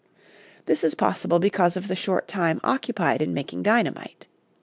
[0.65, 4.27] This is possible because of the short time occupied in making dynamite.